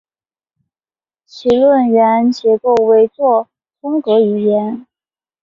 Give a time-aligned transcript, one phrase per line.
[1.27, 3.47] 其论元结构为作
[3.81, 4.87] 通格语言。